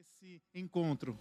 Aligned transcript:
esse 0.00 0.40
encontro. 0.54 1.14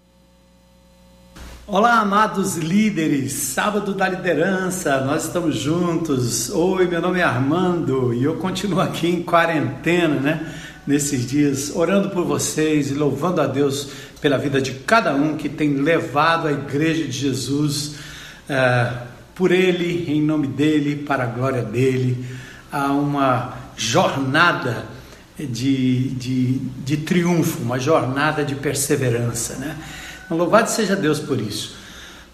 Olá, 1.68 2.00
amados 2.00 2.56
líderes, 2.56 3.34
sábado 3.34 3.94
da 3.94 4.08
liderança, 4.08 5.02
nós 5.02 5.26
estamos 5.26 5.58
juntos. 5.58 6.50
Oi, 6.50 6.88
meu 6.88 7.02
nome 7.02 7.20
é 7.20 7.24
Armando 7.24 8.14
e 8.14 8.24
eu 8.24 8.38
continuo 8.38 8.80
aqui 8.80 9.08
em 9.08 9.22
quarentena, 9.22 10.20
né? 10.22 10.56
Nesses 10.88 11.28
dias, 11.28 11.76
orando 11.76 12.10
por 12.12 12.24
vocês 12.24 12.90
e 12.90 12.94
louvando 12.94 13.42
a 13.42 13.48
Deus 13.48 13.92
pela 14.22 14.38
vida 14.38 14.62
de 14.62 14.72
cada 14.72 15.14
um 15.14 15.36
que 15.36 15.50
tem 15.50 15.74
levado 15.74 16.48
a 16.48 16.54
Igreja 16.54 17.04
de 17.04 17.12
Jesus 17.12 17.98
uh, 18.50 19.08
por 19.36 19.52
Ele, 19.52 20.10
em 20.10 20.22
nome 20.22 20.48
dEle, 20.48 21.04
para 21.04 21.26
a 21.26 21.28
glória 21.28 21.64
dEle, 21.64 22.26
a 22.72 22.94
uma 22.94 23.58
jornada 23.76 24.99
de, 25.46 26.10
de, 26.12 26.60
de 26.84 26.98
triunfo, 26.98 27.62
uma 27.62 27.80
jornada 27.80 28.44
de 28.44 28.56
perseverança. 28.56 29.56
Né? 29.56 29.78
Então, 30.26 30.38
louvado 30.38 30.70
seja 30.70 30.96
Deus 30.96 31.20
por 31.20 31.40
isso. 31.40 31.78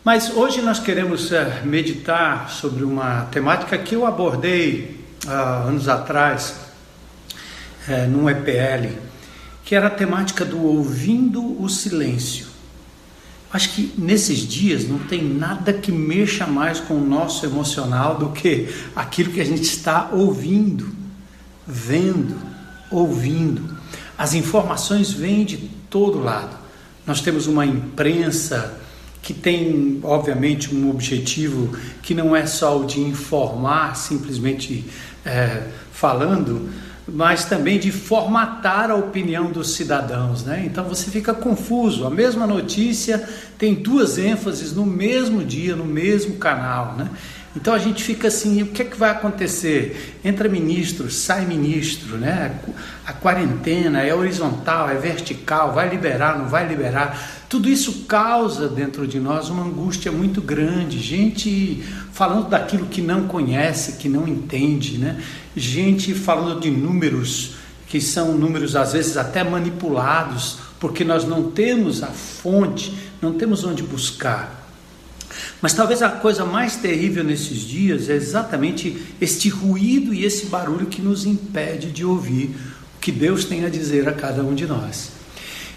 Mas 0.03 0.29
hoje 0.35 0.61
nós 0.61 0.79
queremos 0.79 1.31
é, 1.31 1.61
meditar 1.63 2.49
sobre 2.49 2.83
uma 2.83 3.21
temática 3.31 3.77
que 3.77 3.95
eu 3.95 4.05
abordei 4.05 5.03
há 5.27 5.63
anos 5.63 5.87
atrás, 5.87 6.55
é, 7.87 8.05
num 8.05 8.29
EPL, 8.29 8.99
que 9.63 9.73
era 9.73 9.87
a 9.87 9.89
temática 9.89 10.45
do 10.45 10.61
ouvindo 10.61 11.59
o 11.61 11.67
silêncio. 11.67 12.45
Acho 13.51 13.69
que 13.69 13.93
nesses 13.97 14.39
dias 14.39 14.87
não 14.87 14.99
tem 14.99 15.23
nada 15.23 15.71
que 15.71 15.91
mexa 15.91 16.45
mais 16.45 16.79
com 16.79 16.95
o 16.95 17.05
nosso 17.05 17.45
emocional 17.45 18.17
do 18.17 18.29
que 18.29 18.67
aquilo 18.95 19.31
que 19.31 19.39
a 19.39 19.45
gente 19.45 19.63
está 19.63 20.09
ouvindo, 20.11 20.93
vendo, 21.65 22.35
ouvindo. 22.91 23.77
As 24.17 24.33
informações 24.33 25.11
vêm 25.11 25.43
de 25.43 25.57
todo 25.89 26.21
lado. 26.21 26.55
Nós 27.05 27.21
temos 27.21 27.47
uma 27.47 27.65
imprensa 27.65 28.79
que 29.21 29.33
tem, 29.33 29.99
obviamente, 30.03 30.73
um 30.73 30.89
objetivo 30.89 31.75
que 32.01 32.13
não 32.13 32.35
é 32.35 32.45
só 32.45 32.79
o 32.79 32.85
de 32.85 32.99
informar, 32.99 33.95
simplesmente 33.95 34.85
é, 35.25 35.63
falando, 35.91 36.69
mas 37.07 37.45
também 37.45 37.79
de 37.79 37.91
formatar 37.91 38.89
a 38.89 38.95
opinião 38.95 39.51
dos 39.51 39.73
cidadãos, 39.73 40.43
né? 40.43 40.63
Então 40.65 40.83
você 40.85 41.09
fica 41.09 41.33
confuso. 41.33 42.05
A 42.05 42.09
mesma 42.09 42.47
notícia 42.47 43.27
tem 43.57 43.73
duas 43.73 44.17
ênfases 44.17 44.73
no 44.73 44.85
mesmo 44.85 45.43
dia, 45.43 45.75
no 45.75 45.85
mesmo 45.85 46.35
canal, 46.35 46.95
né? 46.95 47.09
Então 47.55 47.73
a 47.73 47.79
gente 47.79 48.03
fica 48.03 48.27
assim, 48.27 48.61
o 48.61 48.67
que 48.67 48.81
é 48.81 48.85
que 48.85 48.97
vai 48.97 49.09
acontecer? 49.09 50.19
Entra 50.25 50.49
ministro, 50.49 51.09
sai 51.09 51.45
ministro, 51.45 52.17
né? 52.17 52.59
A 53.05 53.13
quarentena 53.13 54.01
é 54.01 54.13
horizontal, 54.13 54.89
é 54.89 54.95
vertical, 54.95 55.73
vai 55.73 55.87
liberar, 55.87 56.37
não 56.37 56.49
vai 56.49 56.67
liberar. 56.67 57.45
Tudo 57.47 57.69
isso 57.69 58.03
causa 58.07 58.67
dentro 58.67 59.07
de 59.07 59.19
nós 59.19 59.49
uma 59.49 59.63
angústia 59.63 60.11
muito 60.11 60.41
grande. 60.41 60.99
Gente 60.99 61.81
falando 62.11 62.49
daquilo 62.49 62.87
que 62.87 63.01
não 63.01 63.25
conhece, 63.25 63.93
que 63.93 64.09
não 64.09 64.27
entende, 64.27 64.97
né? 64.97 65.21
Gente 65.55 66.13
falando 66.13 66.59
de 66.59 66.69
números 66.69 67.55
que 67.87 68.01
são 68.01 68.33
números 68.33 68.75
às 68.75 68.91
vezes 68.91 69.15
até 69.15 69.43
manipulados, 69.43 70.57
porque 70.79 71.05
nós 71.05 71.23
não 71.23 71.51
temos 71.51 72.03
a 72.03 72.07
fonte, 72.07 72.93
não 73.21 73.33
temos 73.33 73.63
onde 73.63 73.81
buscar. 73.81 74.64
Mas 75.61 75.73
talvez 75.73 76.01
a 76.01 76.09
coisa 76.09 76.45
mais 76.45 76.75
terrível 76.75 77.23
nesses 77.23 77.61
dias 77.61 78.09
é 78.09 78.13
exatamente 78.13 79.01
este 79.19 79.49
ruído 79.49 80.13
e 80.13 80.25
esse 80.25 80.47
barulho 80.47 80.85
que 80.87 81.01
nos 81.01 81.25
impede 81.25 81.91
de 81.91 82.03
ouvir 82.03 82.55
o 82.95 82.99
que 82.99 83.11
Deus 83.11 83.45
tem 83.45 83.65
a 83.65 83.69
dizer 83.69 84.07
a 84.07 84.13
cada 84.13 84.43
um 84.43 84.53
de 84.53 84.65
nós. 84.67 85.11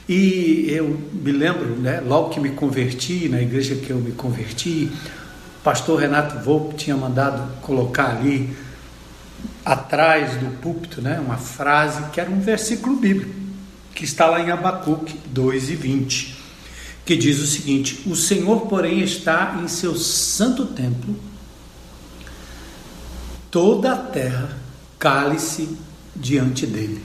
E 0.08 0.66
eu 0.68 0.98
me 1.12 1.32
lembro, 1.32 1.76
né, 1.76 2.00
logo 2.00 2.30
que 2.30 2.40
me 2.40 2.50
converti, 2.50 3.28
na 3.28 3.40
igreja 3.40 3.76
que 3.76 3.90
eu 3.90 3.98
me 3.98 4.12
converti, 4.12 4.90
o 5.60 5.62
pastor 5.62 6.00
Renato 6.00 6.42
Volpe 6.42 6.76
tinha 6.76 6.96
mandado 6.96 7.60
colocar 7.60 8.16
ali 8.16 8.56
atrás 9.64 10.36
do 10.36 10.50
púlpito, 10.60 11.02
né, 11.02 11.20
uma 11.20 11.36
frase 11.36 12.10
que 12.10 12.20
era 12.20 12.30
um 12.30 12.40
versículo 12.40 12.96
bíblico, 12.96 13.34
que 13.94 14.04
está 14.04 14.26
lá 14.26 14.40
em 14.40 14.50
Abacuque 14.50 15.18
2 15.26 15.70
e 15.70 15.74
20 15.76 16.37
que 17.08 17.16
diz 17.16 17.40
o 17.40 17.46
seguinte: 17.46 18.02
O 18.04 18.14
Senhor, 18.14 18.66
porém, 18.66 19.00
está 19.00 19.58
em 19.64 19.66
seu 19.66 19.96
santo 19.96 20.66
templo, 20.66 21.16
toda 23.50 23.94
a 23.94 23.96
terra 23.96 24.58
cale-se 24.98 25.74
diante 26.14 26.66
dele. 26.66 27.02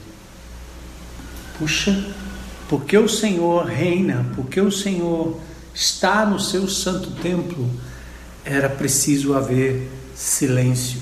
Puxa, 1.58 2.06
porque 2.68 2.98
o 2.98 3.08
Senhor 3.08 3.66
reina, 3.66 4.30
porque 4.36 4.60
o 4.60 4.70
Senhor 4.70 5.40
está 5.74 6.26
no 6.26 6.38
seu 6.38 6.68
santo 6.68 7.12
templo, 7.22 7.70
era 8.44 8.68
preciso 8.68 9.34
haver 9.34 9.90
silêncio. 10.14 11.00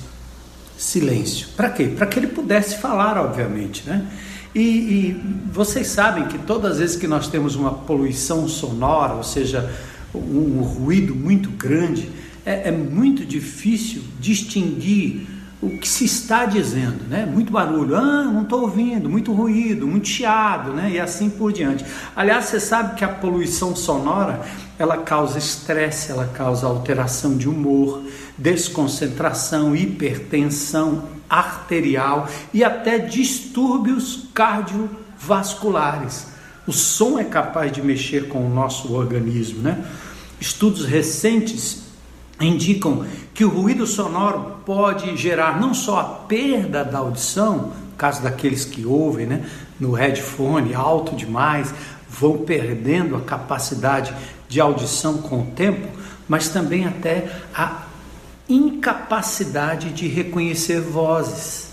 Silêncio. 0.78 1.48
Para 1.58 1.72
quê? 1.72 1.88
Para 1.88 2.06
que 2.06 2.20
ele 2.20 2.28
pudesse 2.28 2.78
falar, 2.78 3.18
obviamente, 3.18 3.82
né? 3.84 4.06
E, 4.54 4.60
e, 4.60 5.22
vocês 5.52 5.88
sabem 5.88 6.26
que 6.26 6.38
todas 6.38 6.74
as 6.74 6.80
vezes 6.80 6.96
que 6.96 7.08
nós 7.08 7.28
temos 7.28 7.56
uma 7.56 7.72
poluição 7.72 8.48
sonora, 8.48 9.14
ou 9.14 9.24
seja, 9.24 9.72
um, 10.14 10.60
um 10.60 10.62
ruído 10.62 11.16
muito 11.16 11.50
grande, 11.52 12.10
é, 12.46 12.70
é, 12.70 12.72
muito 12.72 13.26
difícil 13.26 14.02
distinguir 14.20 15.28
o 15.62 15.78
que 15.78 15.88
se 15.88 16.06
está 16.06 16.46
dizendo, 16.46 17.08
né? 17.08 17.24
Muito 17.24 17.52
barulho, 17.52 17.96
ah, 17.96 18.24
não 18.24 18.42
estou 18.42 18.62
ouvindo, 18.62 19.08
muito 19.08 19.32
ruído, 19.32 19.88
muito 19.88 20.08
chiado, 20.08 20.74
né? 20.74 20.92
E 20.92 21.00
assim 21.00 21.30
por 21.30 21.54
diante. 21.54 21.86
Aliás, 22.16 22.46
você 22.46 22.60
sabe 22.60 22.96
que 22.96 23.06
a 23.06 23.10
poluição 23.10 23.76
sonora 23.76 24.42
ela 24.82 24.98
causa 24.98 25.38
estresse, 25.38 26.12
ela 26.12 26.26
causa 26.28 26.66
alteração 26.66 27.38
de 27.38 27.48
humor, 27.48 28.04
desconcentração, 28.38 29.76
hipertensão, 29.76 31.04
arterial 31.30 32.28
e 32.54 32.64
até 32.64 32.98
distúrbios 32.98 34.28
cardiovasculares. 34.34 36.28
O 36.68 36.74
som 36.74 37.18
é 37.18 37.24
capaz 37.24 37.72
de 37.72 37.82
mexer 37.82 38.28
com 38.28 38.46
o 38.46 38.50
nosso 38.50 38.94
organismo, 38.94 39.62
né? 39.62 39.84
Estudos 40.40 40.86
recentes 40.86 41.84
indicam 42.40 43.06
que 43.34 43.46
o 43.46 43.50
ruído 43.50 43.86
sonoro 43.86 44.58
pode 44.66 45.16
gerar 45.16 45.60
não 45.60 45.74
só 45.74 46.00
a 46.00 46.04
perda 46.04 46.84
da 46.84 46.98
audição, 47.00 47.72
caso 47.98 48.24
daqueles 48.24 48.66
que 48.66 48.86
ouvem, 48.86 49.28
né, 49.28 49.46
no 49.80 49.92
headphone 49.92 50.74
alto 50.74 51.16
demais, 51.16 51.74
vão 52.10 52.40
perdendo 52.40 53.16
a 53.16 53.22
capacidade 53.22 54.14
de 54.52 54.60
audição 54.60 55.20
com 55.20 55.44
o 55.44 55.46
tempo, 55.46 55.88
mas 56.28 56.50
também 56.50 56.86
até 56.86 57.32
a 57.56 57.86
incapacidade 58.50 59.92
de 59.92 60.10
reconhecer 60.10 60.82
vozes. 60.82 61.70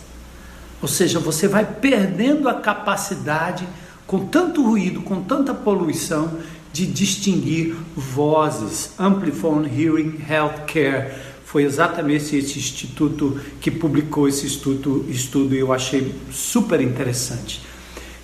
Ou 0.80 0.86
seja, 0.86 1.18
você 1.18 1.48
vai 1.48 1.64
perdendo 1.66 2.48
a 2.48 2.54
capacidade, 2.54 3.66
com 4.06 4.26
tanto 4.26 4.64
ruído, 4.64 5.02
com 5.02 5.20
tanta 5.20 5.52
poluição, 5.52 6.38
de 6.72 6.86
distinguir 6.86 7.74
vozes. 7.96 8.92
Amplifone 8.96 9.68
Hearing 9.68 10.20
Healthcare 10.30 11.14
foi 11.44 11.64
exatamente 11.64 12.36
esse 12.36 12.60
instituto 12.60 13.40
que 13.60 13.72
publicou 13.72 14.28
esse 14.28 14.46
estudo, 14.46 15.04
estudo 15.08 15.52
e 15.56 15.58
eu 15.58 15.72
achei 15.72 16.14
super 16.30 16.80
interessante. 16.80 17.60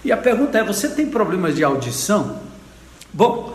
E 0.05 0.13
a 0.13 0.17
pergunta 0.17 0.59
é: 0.59 0.63
você 0.63 0.89
tem 0.89 1.07
problemas 1.07 1.57
de 1.57 1.65
audição? 1.65 2.39
Bom, 3.13 3.54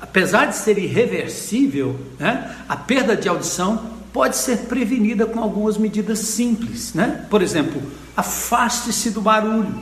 apesar 0.00 0.46
de 0.46 0.56
ser 0.56 0.78
irreversível, 0.78 1.98
né, 2.18 2.54
a 2.68 2.76
perda 2.76 3.16
de 3.16 3.28
audição 3.28 3.92
pode 4.12 4.36
ser 4.36 4.58
prevenida 4.62 5.24
com 5.24 5.40
algumas 5.40 5.78
medidas 5.78 6.18
simples, 6.18 6.92
né? 6.92 7.24
Por 7.30 7.40
exemplo, 7.40 7.80
afaste-se 8.16 9.10
do 9.10 9.22
barulho, 9.22 9.74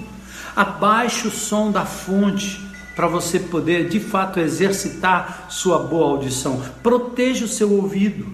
abaixe 0.54 1.26
o 1.26 1.30
som 1.30 1.72
da 1.72 1.84
fonte 1.84 2.60
para 2.94 3.08
você 3.08 3.38
poder 3.38 3.88
de 3.88 3.98
fato 3.98 4.38
exercitar 4.38 5.46
sua 5.48 5.78
boa 5.78 6.10
audição. 6.10 6.62
Proteja 6.82 7.44
o 7.44 7.48
seu 7.48 7.72
ouvido. 7.72 8.26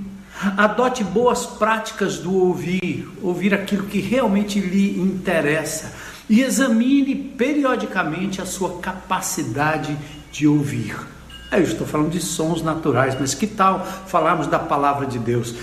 Adote 0.57 1.03
boas 1.03 1.47
práticas 1.47 2.19
do 2.19 2.35
ouvir, 2.35 3.09
ouvir 3.23 3.55
aquilo 3.55 3.85
que 3.85 4.01
realmente 4.01 4.61
lhe 4.61 5.01
interessa 5.01 5.95
e 6.29 6.43
examine 6.43 7.15
periodicamente 7.15 8.43
a 8.43 8.45
sua 8.45 8.79
capacidade 8.81 9.97
de 10.31 10.47
ouvir. 10.47 10.95
Eu 11.59 11.63
estou 11.63 11.87
falando 11.87 12.11
de 12.11 12.21
sons 12.21 12.63
naturais, 12.63 13.17
mas 13.19 13.35
que 13.35 13.47
tal 13.47 13.87
falarmos 14.07 14.47
da 14.47 14.59
palavra 14.59 15.07
de 15.07 15.19
Deus? 15.19 15.55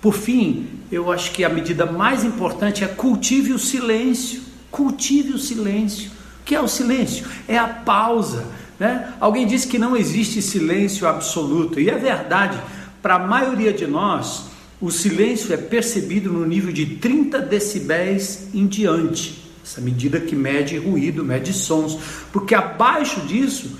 Por 0.00 0.14
fim, 0.14 0.68
eu 0.90 1.10
acho 1.10 1.30
que 1.32 1.44
a 1.44 1.48
medida 1.48 1.86
mais 1.86 2.24
importante 2.24 2.84
é 2.84 2.86
cultive 2.86 3.52
o 3.52 3.58
silêncio. 3.58 4.42
Cultive 4.70 5.32
o 5.32 5.38
silêncio. 5.38 6.10
O 6.40 6.44
que 6.44 6.54
é 6.54 6.60
o 6.60 6.68
silêncio? 6.68 7.26
É 7.46 7.58
a 7.58 7.68
pausa. 7.68 8.44
Né? 8.78 9.12
Alguém 9.20 9.46
disse 9.46 9.66
que 9.66 9.78
não 9.78 9.96
existe 9.96 10.40
silêncio 10.40 11.06
absoluto, 11.06 11.78
e 11.78 11.90
é 11.90 11.96
verdade. 11.96 12.58
Para 13.02 13.16
a 13.16 13.18
maioria 13.18 13.72
de 13.72 13.86
nós, 13.86 14.44
o 14.80 14.90
silêncio 14.90 15.52
é 15.52 15.56
percebido 15.56 16.32
no 16.32 16.46
nível 16.46 16.72
de 16.72 16.86
30 16.96 17.40
decibéis 17.40 18.48
em 18.54 18.66
diante. 18.66 19.42
essa 19.62 19.80
medida 19.80 20.18
que 20.18 20.34
mede 20.34 20.78
ruído, 20.78 21.22
mede 21.22 21.52
sons, 21.52 21.98
porque 22.32 22.54
abaixo 22.54 23.20
disso 23.20 23.70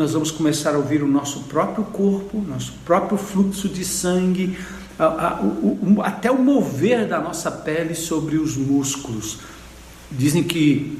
nós 0.00 0.14
vamos 0.14 0.30
começar 0.30 0.74
a 0.74 0.78
ouvir 0.78 1.02
o 1.02 1.06
nosso 1.06 1.40
próprio 1.40 1.84
corpo, 1.84 2.42
nosso 2.48 2.72
próprio 2.86 3.18
fluxo 3.18 3.68
de 3.68 3.84
sangue, 3.84 4.56
a, 4.98 5.04
a, 5.04 5.40
o, 5.42 6.00
até 6.02 6.30
o 6.30 6.38
mover 6.38 7.06
da 7.06 7.20
nossa 7.20 7.50
pele 7.50 7.94
sobre 7.94 8.38
os 8.38 8.56
músculos. 8.56 9.40
Dizem 10.10 10.42
que, 10.42 10.98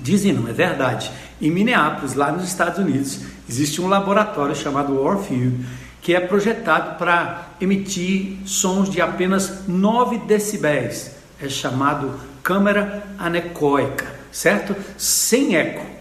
dizem 0.00 0.34
não, 0.34 0.46
é 0.46 0.52
verdade, 0.52 1.10
em 1.40 1.50
Minneapolis, 1.50 2.12
lá 2.12 2.30
nos 2.30 2.44
Estados 2.44 2.78
Unidos, 2.78 3.20
existe 3.48 3.80
um 3.80 3.88
laboratório 3.88 4.54
chamado 4.54 5.00
Orfield 5.00 5.64
que 6.02 6.14
é 6.14 6.20
projetado 6.20 6.98
para 6.98 7.52
emitir 7.58 8.36
sons 8.44 8.90
de 8.90 9.00
apenas 9.00 9.66
9 9.66 10.18
decibéis. 10.26 11.12
É 11.40 11.48
chamado 11.48 12.20
câmera 12.42 13.02
anecoica, 13.18 14.14
certo? 14.30 14.76
Sem 14.98 15.56
eco. 15.56 15.91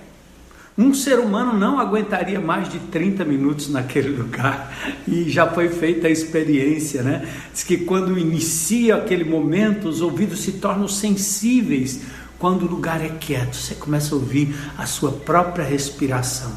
Um 0.77 0.93
ser 0.93 1.19
humano 1.19 1.57
não 1.57 1.79
aguentaria 1.79 2.39
mais 2.39 2.69
de 2.69 2.79
30 2.79 3.25
minutos 3.25 3.69
naquele 3.69 4.09
lugar 4.15 4.73
e 5.07 5.29
já 5.29 5.47
foi 5.47 5.69
feita 5.69 6.07
a 6.07 6.09
experiência, 6.09 7.03
né? 7.03 7.27
Diz 7.51 7.63
que 7.63 7.79
quando 7.79 8.17
inicia 8.17 8.95
aquele 8.95 9.25
momento, 9.25 9.89
os 9.89 10.01
ouvidos 10.01 10.39
se 10.39 10.53
tornam 10.53 10.87
sensíveis. 10.87 12.01
Quando 12.39 12.63
o 12.63 12.69
lugar 12.69 13.03
é 13.05 13.09
quieto, 13.09 13.55
você 13.55 13.75
começa 13.75 14.15
a 14.15 14.17
ouvir 14.17 14.55
a 14.77 14.85
sua 14.85 15.11
própria 15.11 15.63
respiração. 15.63 16.51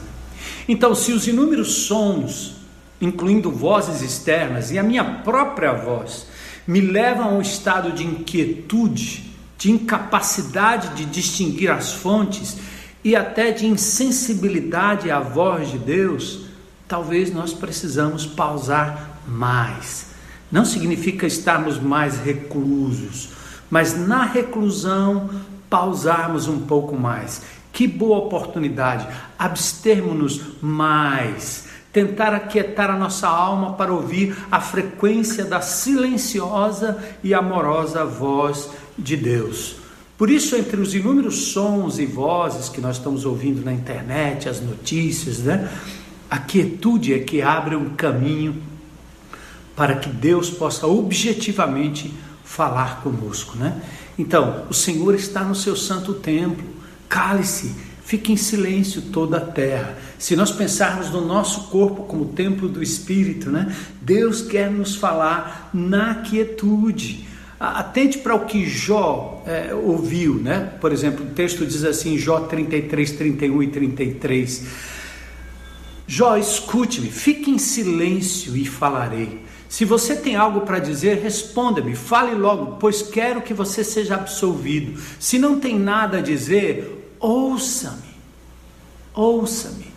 Então, 0.67 0.95
se 0.95 1.13
os 1.13 1.27
inúmeros 1.27 1.87
sons, 1.87 2.57
incluindo 3.01 3.51
vozes 3.51 4.01
externas 4.01 4.71
e 4.71 4.79
a 4.79 4.83
minha 4.83 5.05
própria 5.05 5.73
voz, 5.73 6.27
me 6.67 6.81
levam 6.81 7.29
a 7.29 7.33
um 7.33 7.43
estado 7.43 7.93
de 7.93 8.03
inquietude, 8.03 9.31
de 9.59 9.71
incapacidade 9.71 10.95
de 10.95 11.05
distinguir 11.05 11.71
as 11.71 11.93
fontes, 11.93 12.57
e 13.05 13.15
até 13.15 13.51
de 13.53 13.67
insensibilidade 13.67 15.11
à 15.11 15.21
voz 15.21 15.71
de 15.71 15.79
Deus, 15.79 16.47
talvez 16.89 17.33
nós 17.33 17.53
precisamos 17.53 18.25
pausar 18.25 19.21
mais. 19.29 20.07
Não 20.51 20.65
significa 20.65 21.27
estarmos 21.27 21.79
mais 21.79 22.19
reclusos, 22.19 23.29
mas 23.71 23.95
na 23.95 24.25
reclusão 24.25 25.29
pausarmos 25.69 26.49
um 26.49 26.61
pouco 26.61 26.97
mais. 26.97 27.43
Que 27.73 27.87
boa 27.87 28.19
oportunidade, 28.19 29.07
abstermos-nos 29.39 30.63
mais, 30.63 31.67
tentar 31.93 32.33
aquietar 32.33 32.89
a 32.89 32.97
nossa 32.97 33.29
alma 33.29 33.75
para 33.75 33.93
ouvir 33.93 34.37
a 34.51 34.61
frequência 34.61 35.45
da 35.45 35.61
silenciosa 35.61 37.03
e 37.23 37.35
amorosa 37.35 38.05
voz 38.05 38.71
de 38.97 39.17
Deus. 39.17 39.84
Por 40.17 40.31
isso, 40.31 40.55
entre 40.55 40.81
os 40.81 40.95
inúmeros 40.95 41.49
sons 41.49 41.99
e 41.99 42.07
vozes 42.07 42.69
que 42.69 42.81
nós 42.81 42.97
estamos 42.99 43.25
ouvindo 43.25 43.65
na 43.65 43.73
internet, 43.73 44.49
as 44.49 44.61
notícias, 44.61 45.41
né? 45.41 45.69
A 46.31 46.39
quietude 46.39 47.13
é 47.13 47.19
que 47.19 47.43
abre 47.43 47.75
um 47.75 47.91
caminho 47.91 48.63
para 49.75 49.97
que 49.97 50.09
Deus 50.09 50.51
possa 50.51 50.87
objetivamente 50.87 52.15
falar 52.45 53.03
conosco, 53.03 53.57
né? 53.57 53.83
Então, 54.17 54.65
o 54.71 54.75
Senhor 54.75 55.15
está 55.17 55.43
no 55.43 55.55
seu 55.55 55.75
santo 55.75 56.15
templo. 56.15 56.65
Cale-se, 57.09 57.75
fique 58.05 58.33
em 58.33 58.37
silêncio 58.37 59.03
toda 59.03 59.39
a 59.39 59.41
terra. 59.41 59.99
Se 60.17 60.37
nós 60.37 60.53
pensarmos 60.53 61.11
no 61.11 61.27
nosso 61.27 61.65
corpo 61.65 62.05
como 62.05 62.27
templo 62.27 62.69
do 62.69 62.81
Espírito, 62.81 63.51
né? 63.51 63.75
Deus 64.01 64.43
quer 64.43 64.71
nos 64.71 64.95
falar 64.95 65.71
na 65.75 66.15
quietude. 66.17 67.34
Atente 67.59 68.19
para 68.19 68.35
o 68.35 68.47
que 68.47 68.67
Jó 68.67 69.43
é, 69.47 69.75
ouviu, 69.75 70.35
né? 70.35 70.73
Por 70.81 70.93
exemplo, 70.93 71.25
o 71.25 71.31
texto 71.31 71.65
diz 71.65 71.85
assim, 71.85 72.19
Jó 72.19 72.41
33, 72.41 73.13
31 73.13 73.63
e 73.63 73.67
33. 73.69 74.67
Jó, 76.07 76.37
escute-me, 76.37 77.11
fique 77.11 77.51
em 77.51 77.59
silêncio 77.59 78.57
e 78.57 78.67
falarei. 78.67 79.43
Se 79.69 79.85
você 79.85 80.15
tem 80.15 80.37
algo 80.37 80.61
para 80.61 80.79
dizer, 80.79 81.21
responda-me, 81.21 81.97
fale 81.97 82.35
logo, 82.35 82.77
pois 82.77 83.03
quero 83.03 83.43
que 83.43 83.55
você 83.55 83.83
seja 83.83 84.15
absolvido. 84.15 85.01
Se 85.19 85.39
não 85.39 85.59
tem 85.59 85.79
nada 85.79 86.19
a 86.19 86.23
dizer, 86.23 87.17
ouça-me, 87.19 88.15
ouça-me. 89.15 89.93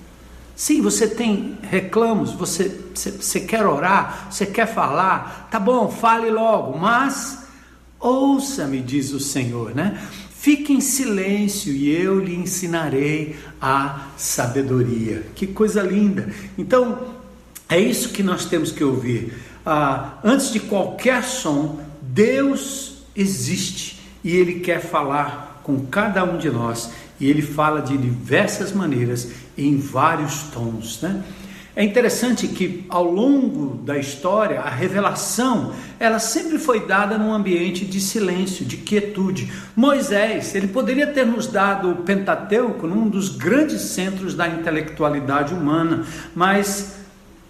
Sim, 0.55 0.81
você 0.81 1.07
tem 1.07 1.59
reclamos, 1.61 2.31
você, 2.31 2.75
você, 2.95 3.11
você 3.11 3.39
quer 3.41 3.67
orar, 3.67 4.29
você 4.31 4.47
quer 4.47 4.65
falar, 4.65 5.47
tá 5.51 5.59
bom, 5.59 5.87
fale 5.91 6.31
logo, 6.31 6.79
mas 6.79 7.46
Ouça-me, 7.99 8.81
diz 8.81 9.11
o 9.11 9.19
Senhor, 9.19 9.73
né? 9.73 9.99
Fique 10.31 10.71
em 10.71 10.79
silêncio 10.79 11.73
e 11.73 11.89
eu 11.89 12.19
lhe 12.19 12.35
ensinarei 12.35 13.35
a 13.59 14.07
sabedoria. 14.17 15.25
Que 15.35 15.47
coisa 15.47 15.81
linda! 15.81 16.31
Então, 16.57 17.15
é 17.67 17.79
isso 17.79 18.09
que 18.09 18.23
nós 18.23 18.45
temos 18.45 18.71
que 18.71 18.83
ouvir. 18.83 19.33
Ah, 19.65 20.19
antes 20.23 20.51
de 20.51 20.59
qualquer 20.59 21.23
som, 21.23 21.81
Deus 22.01 22.99
existe 23.15 23.99
e 24.23 24.35
Ele 24.35 24.59
quer 24.59 24.79
falar 24.79 25.61
com 25.63 25.85
cada 25.87 26.23
um 26.23 26.37
de 26.37 26.49
nós. 26.49 26.91
E 27.19 27.29
Ele 27.29 27.41
fala 27.41 27.81
de 27.81 27.97
diversas 27.97 28.71
maneiras, 28.71 29.29
em 29.57 29.77
vários 29.77 30.43
tons, 30.43 31.01
né? 31.01 31.23
É 31.77 31.83
interessante 31.83 32.47
que 32.47 32.87
ao 32.89 33.03
longo 33.03 33.75
da 33.83 33.99
história 33.99 34.61
a 34.61 34.69
revelação 34.69 35.73
ela 35.99 36.17
sempre 36.17 36.57
foi 36.57 36.87
dada 36.87 37.19
num 37.19 37.31
ambiente 37.31 37.85
de 37.85 38.01
silêncio, 38.01 38.65
de 38.65 38.77
quietude. 38.77 39.53
Moisés, 39.75 40.55
ele 40.55 40.69
poderia 40.69 41.05
ter 41.05 41.23
nos 41.23 41.45
dado 41.45 41.91
o 41.91 41.95
Pentateuco 41.97 42.87
num 42.87 43.07
dos 43.07 43.29
grandes 43.29 43.79
centros 43.81 44.33
da 44.33 44.47
intelectualidade 44.47 45.53
humana, 45.53 46.03
mas 46.33 46.95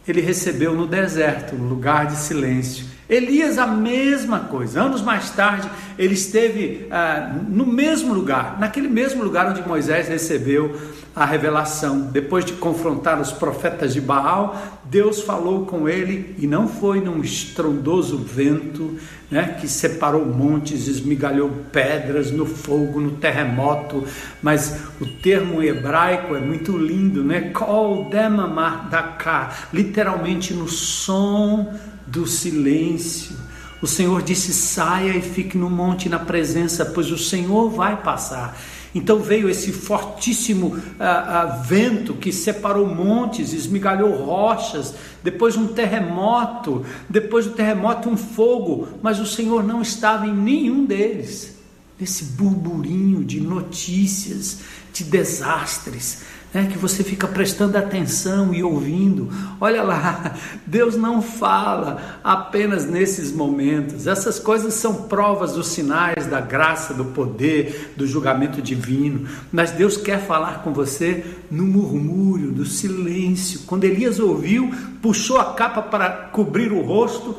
ele 0.05 0.19
recebeu 0.19 0.73
no 0.73 0.85
deserto, 0.85 1.55
um 1.55 1.65
lugar 1.69 2.07
de 2.07 2.17
silêncio. 2.17 2.85
Elias, 3.09 3.57
a 3.57 3.65
mesma 3.65 4.41
coisa. 4.41 4.81
Anos 4.81 5.01
mais 5.01 5.29
tarde, 5.29 5.69
ele 5.97 6.15
esteve 6.15 6.85
ah, 6.91 7.33
no 7.47 7.65
mesmo 7.65 8.13
lugar, 8.13 8.59
naquele 8.59 8.89
mesmo 8.89 9.23
lugar 9.23 9.49
onde 9.49 9.65
Moisés 9.65 10.09
recebeu 10.09 10.75
a 11.17 11.25
revelação. 11.25 12.01
Depois 12.11 12.45
de 12.45 12.53
confrontar 12.53 13.19
os 13.19 13.31
profetas 13.31 13.91
de 13.91 13.99
Baal, 13.99 14.55
Deus 14.85 15.19
falou 15.21 15.65
com 15.65 15.89
ele 15.89 16.35
e 16.37 16.45
não 16.45 16.67
foi 16.67 17.01
num 17.01 17.21
estrondoso 17.23 18.19
vento 18.19 18.95
né, 19.31 19.57
que 19.59 19.67
separou 19.67 20.23
montes, 20.27 20.87
esmigalhou 20.87 21.49
pedras 21.71 22.29
no 22.29 22.45
fogo, 22.45 23.01
no 23.01 23.11
terremoto, 23.13 24.05
mas 24.43 24.79
o 25.01 25.07
termo 25.07 25.63
hebraico 25.63 26.35
é 26.35 26.39
muito 26.39 26.77
lindo, 26.77 27.23
né? 27.23 27.49
Kol 27.49 28.09
demamar 28.11 28.87
daka, 28.87 29.49
literalmente 29.73 30.53
no 30.53 30.67
som 30.67 31.73
do 32.05 32.27
silêncio. 32.27 33.46
O 33.81 33.87
Senhor 33.87 34.21
disse: 34.21 34.53
saia 34.53 35.15
e 35.15 35.21
fique 35.21 35.57
no 35.57 35.69
monte 35.69 36.09
na 36.09 36.19
presença, 36.19 36.85
pois 36.85 37.11
o 37.11 37.17
Senhor 37.17 37.69
vai 37.69 38.01
passar. 38.01 38.57
Então 38.95 39.19
veio 39.19 39.49
esse 39.49 39.71
fortíssimo 39.71 40.75
ah, 40.99 41.41
ah, 41.41 41.45
vento 41.45 42.15
que 42.15 42.31
separou 42.31 42.87
montes, 42.87 43.53
esmigalhou 43.53 44.11
rochas, 44.15 44.95
depois 45.23 45.55
um 45.55 45.67
terremoto, 45.67 46.83
depois 47.07 47.45
do 47.45 47.51
terremoto 47.51 48.09
um 48.09 48.17
fogo, 48.17 48.87
mas 49.01 49.19
o 49.19 49.25
Senhor 49.25 49.63
não 49.63 49.81
estava 49.81 50.25
em 50.25 50.33
nenhum 50.33 50.85
deles. 50.85 51.55
Nesse 51.99 52.23
burburinho 52.23 53.23
de 53.23 53.39
notícias, 53.39 54.59
de 54.93 55.03
desastres, 55.03 56.23
né, 56.53 56.67
que 56.71 56.77
você 56.77 57.03
fica 57.03 57.27
prestando 57.27 57.77
atenção 57.77 58.53
e 58.53 58.63
ouvindo. 58.63 59.29
Olha 59.59 59.83
lá, 59.83 60.35
Deus 60.65 60.95
não 60.95 61.21
fala 61.21 62.19
apenas 62.23 62.85
nesses 62.85 63.31
momentos. 63.31 64.07
Essas 64.07 64.39
coisas 64.39 64.73
são 64.73 64.93
provas 65.03 65.53
dos 65.53 65.67
sinais 65.67 66.27
da 66.27 66.39
graça, 66.39 66.93
do 66.93 67.05
poder, 67.05 67.93
do 67.95 68.07
julgamento 68.07 68.61
divino. 68.61 69.27
Mas 69.51 69.71
Deus 69.71 69.97
quer 69.97 70.25
falar 70.25 70.63
com 70.63 70.73
você 70.73 71.25
no 71.51 71.65
murmúrio, 71.65 72.51
do 72.51 72.65
silêncio. 72.65 73.61
Quando 73.67 73.83
Elias 73.83 74.19
ouviu, 74.19 74.71
puxou 75.01 75.39
a 75.39 75.53
capa 75.53 75.81
para 75.81 76.09
cobrir 76.09 76.71
o 76.71 76.81
rosto 76.81 77.35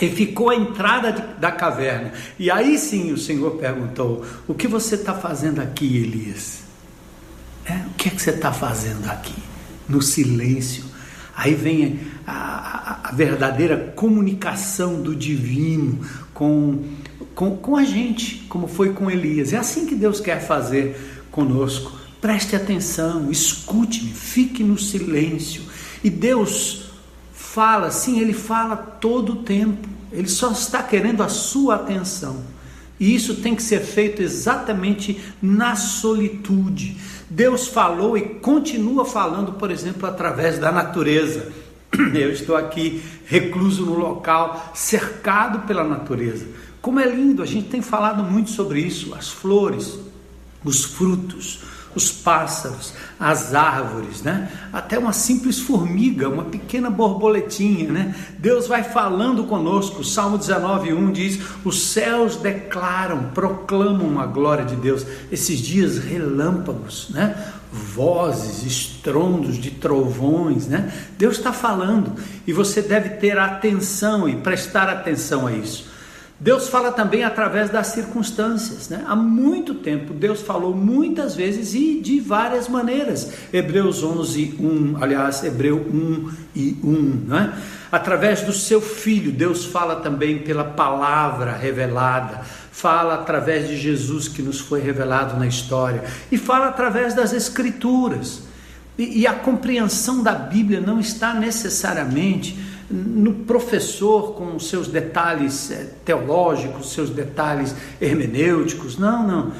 e 0.00 0.08
ficou 0.08 0.50
à 0.50 0.56
entrada 0.56 1.12
de, 1.12 1.22
da 1.40 1.52
caverna. 1.52 2.12
E 2.38 2.50
aí 2.50 2.76
sim 2.76 3.12
o 3.12 3.18
Senhor 3.18 3.52
perguntou: 3.52 4.24
O 4.48 4.54
que 4.54 4.66
você 4.66 4.96
está 4.96 5.14
fazendo 5.14 5.60
aqui, 5.60 5.96
Elias? 5.96 6.71
É, 7.64 7.74
o 7.74 7.94
que 7.96 8.08
é 8.08 8.12
que 8.12 8.20
você 8.20 8.30
está 8.30 8.52
fazendo 8.52 9.08
aqui? 9.08 9.34
No 9.88 10.02
silêncio. 10.02 10.84
Aí 11.34 11.54
vem 11.54 12.00
a, 12.26 12.32
a, 12.32 13.08
a, 13.08 13.12
verdadeira 13.12 13.92
comunicação 13.96 15.00
do 15.00 15.14
divino 15.14 16.00
com, 16.34 16.84
com, 17.34 17.56
com 17.56 17.76
a 17.76 17.84
gente, 17.84 18.44
como 18.48 18.66
foi 18.66 18.92
com 18.92 19.10
Elias. 19.10 19.52
É 19.52 19.56
assim 19.56 19.86
que 19.86 19.94
Deus 19.94 20.20
quer 20.20 20.40
fazer 20.40 21.24
conosco. 21.30 21.92
Preste 22.20 22.54
atenção, 22.54 23.30
escute-me, 23.30 24.12
fique 24.12 24.62
no 24.62 24.78
silêncio. 24.78 25.62
E 26.04 26.10
Deus 26.10 26.90
fala, 27.32 27.90
sim, 27.90 28.20
Ele 28.20 28.32
fala 28.32 28.76
todo 28.76 29.32
o 29.32 29.36
tempo. 29.36 29.88
Ele 30.12 30.28
só 30.28 30.52
está 30.52 30.82
querendo 30.82 31.22
a 31.22 31.28
sua 31.28 31.76
atenção. 31.76 32.42
E 33.02 33.16
isso 33.16 33.34
tem 33.34 33.56
que 33.56 33.64
ser 33.64 33.80
feito 33.80 34.22
exatamente 34.22 35.20
na 35.42 35.74
solitude. 35.74 36.96
Deus 37.28 37.66
falou 37.66 38.16
e 38.16 38.20
continua 38.36 39.04
falando, 39.04 39.54
por 39.54 39.72
exemplo, 39.72 40.08
através 40.08 40.56
da 40.56 40.70
natureza. 40.70 41.50
Eu 42.14 42.30
estou 42.30 42.54
aqui 42.54 43.02
recluso 43.26 43.84
no 43.84 43.98
local, 43.98 44.70
cercado 44.72 45.66
pela 45.66 45.82
natureza. 45.82 46.46
Como 46.80 47.00
é 47.00 47.04
lindo, 47.04 47.42
a 47.42 47.46
gente 47.46 47.68
tem 47.68 47.82
falado 47.82 48.22
muito 48.22 48.50
sobre 48.50 48.78
isso, 48.78 49.12
as 49.16 49.28
flores, 49.28 49.98
os 50.64 50.84
frutos, 50.84 51.58
os 51.94 52.10
pássaros, 52.10 52.92
as 53.18 53.54
árvores, 53.54 54.22
né? 54.22 54.50
Até 54.72 54.98
uma 54.98 55.12
simples 55.12 55.60
formiga, 55.60 56.28
uma 56.28 56.44
pequena 56.44 56.90
borboletinha, 56.90 57.90
né? 57.90 58.14
Deus 58.38 58.66
vai 58.66 58.82
falando 58.82 59.44
conosco. 59.44 60.00
O 60.00 60.04
Salmo 60.04 60.38
19:1 60.38 61.12
diz: 61.12 61.38
"Os 61.64 61.82
céus 61.82 62.36
declaram, 62.36 63.30
proclamam 63.34 64.20
a 64.20 64.26
glória 64.26 64.64
de 64.64 64.76
Deus". 64.76 65.06
Esses 65.30 65.58
dias 65.58 65.98
relâmpagos, 65.98 67.08
né? 67.10 67.52
Vozes, 67.72 68.64
estrondos 68.64 69.56
de 69.56 69.70
trovões, 69.70 70.66
né? 70.66 70.92
Deus 71.18 71.36
está 71.36 71.52
falando 71.52 72.12
e 72.46 72.52
você 72.52 72.82
deve 72.82 73.10
ter 73.10 73.38
atenção 73.38 74.28
e 74.28 74.36
prestar 74.36 74.88
atenção 74.88 75.46
a 75.46 75.52
isso. 75.52 75.91
Deus 76.42 76.68
fala 76.68 76.90
também 76.90 77.22
através 77.22 77.70
das 77.70 77.86
circunstâncias. 77.88 78.88
Né? 78.88 79.04
Há 79.06 79.14
muito 79.14 79.74
tempo 79.74 80.12
Deus 80.12 80.42
falou 80.42 80.74
muitas 80.74 81.36
vezes 81.36 81.72
e 81.72 82.00
de 82.00 82.18
várias 82.18 82.68
maneiras. 82.68 83.30
Hebreus 83.52 84.02
11, 84.02 84.56
1, 84.58 84.96
aliás, 85.00 85.44
Hebreu 85.44 85.76
1 85.76 86.30
e 86.56 86.76
1. 86.82 87.26
Né? 87.28 87.52
Através 87.92 88.40
do 88.40 88.52
seu 88.52 88.80
filho, 88.80 89.30
Deus 89.30 89.64
fala 89.66 89.96
também 89.96 90.40
pela 90.40 90.64
palavra 90.64 91.52
revelada. 91.52 92.40
Fala 92.72 93.14
através 93.14 93.68
de 93.68 93.76
Jesus 93.76 94.26
que 94.26 94.42
nos 94.42 94.58
foi 94.58 94.80
revelado 94.80 95.38
na 95.38 95.46
história. 95.46 96.02
E 96.32 96.36
fala 96.36 96.66
através 96.66 97.14
das 97.14 97.32
Escrituras. 97.32 98.42
E, 98.98 99.20
e 99.20 99.26
a 99.28 99.32
compreensão 99.32 100.24
da 100.24 100.34
Bíblia 100.34 100.80
não 100.80 100.98
está 100.98 101.32
necessariamente 101.34 102.71
no 102.92 103.32
professor 103.32 104.34
com 104.34 104.58
seus 104.58 104.88
detalhes 104.88 105.70
eh, 105.70 105.88
teológicos, 106.04 106.92
seus 106.92 107.10
detalhes 107.10 107.74
hermenêuticos. 108.00 108.98
Não, 108.98 109.26
não. 109.26 109.52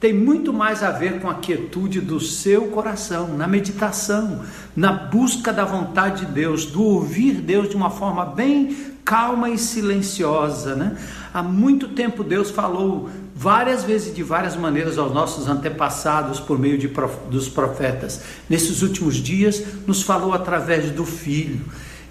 Tem 0.00 0.12
muito 0.12 0.52
mais 0.52 0.82
a 0.82 0.92
ver 0.92 1.20
com 1.20 1.28
a 1.28 1.34
quietude 1.34 2.00
do 2.00 2.20
seu 2.20 2.68
coração, 2.68 3.36
na 3.36 3.48
meditação, 3.48 4.42
na 4.74 4.92
busca 4.92 5.52
da 5.52 5.64
vontade 5.64 6.24
de 6.24 6.32
Deus, 6.32 6.66
do 6.66 6.82
ouvir 6.82 7.34
Deus 7.34 7.68
de 7.68 7.76
uma 7.76 7.90
forma 7.90 8.24
bem 8.24 8.94
calma 9.04 9.50
e 9.50 9.58
silenciosa. 9.58 10.76
Né? 10.76 10.96
Há 11.34 11.42
muito 11.42 11.88
tempo 11.88 12.22
Deus 12.22 12.50
falou 12.50 13.10
várias 13.34 13.82
vezes 13.82 14.14
de 14.14 14.22
várias 14.22 14.54
maneiras 14.54 14.98
aos 14.98 15.12
nossos 15.12 15.48
antepassados 15.48 16.38
por 16.38 16.58
meio 16.58 16.78
de, 16.78 16.88
dos 17.28 17.48
profetas. 17.48 18.20
Nesses 18.48 18.82
últimos 18.82 19.16
dias, 19.16 19.62
nos 19.86 20.02
falou 20.02 20.32
através 20.32 20.90
do 20.90 21.04
Filho. 21.04 21.60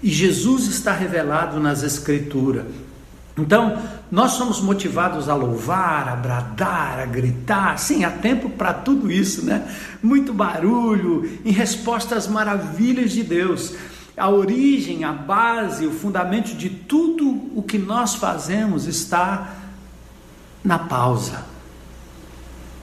E 0.02 0.10
Jesus 0.10 0.66
está 0.66 0.92
revelado 0.92 1.58
nas 1.58 1.82
Escrituras. 1.82 2.66
Então, 3.36 3.80
nós 4.10 4.32
somos 4.32 4.60
motivados 4.60 5.28
a 5.28 5.34
louvar, 5.34 6.08
a 6.08 6.16
bradar, 6.16 6.98
a 7.00 7.06
gritar. 7.06 7.78
Sim, 7.78 8.04
há 8.04 8.10
tempo 8.10 8.50
para 8.50 8.74
tudo 8.74 9.10
isso, 9.10 9.44
né? 9.44 9.64
Muito 10.02 10.32
barulho 10.34 11.38
em 11.44 11.52
resposta 11.52 12.16
às 12.16 12.26
maravilhas 12.26 13.12
de 13.12 13.22
Deus. 13.22 13.74
A 14.16 14.28
origem, 14.28 15.04
a 15.04 15.12
base, 15.12 15.86
o 15.86 15.92
fundamento 15.92 16.56
de 16.56 16.68
tudo 16.68 17.50
o 17.54 17.62
que 17.62 17.78
nós 17.78 18.16
fazemos 18.16 18.86
está 18.86 19.54
na 20.64 20.78
pausa, 20.78 21.44